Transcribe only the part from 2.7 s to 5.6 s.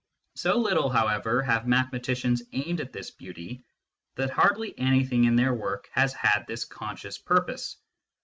at beauty, that hardly anything in their